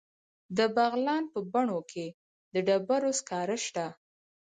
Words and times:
د 0.57 0.59
بغلان 0.75 1.23
په 1.33 1.39
بنو 1.53 1.79
کې 1.91 2.05
د 2.53 2.55
ډبرو 2.67 3.11
سکاره 3.19 3.57
شته. 3.65 3.85